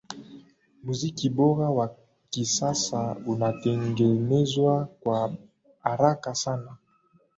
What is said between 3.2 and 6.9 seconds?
unatengenezwa kwa haraka sana